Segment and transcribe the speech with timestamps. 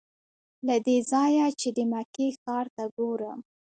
[0.67, 3.39] له دې ځایه چې د مکې ښار ته ګورم.